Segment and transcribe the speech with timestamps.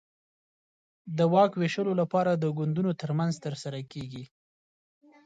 [1.17, 4.23] د واک وېشلو لپاره د ګوندونو ترمنځ ترسره کېږي.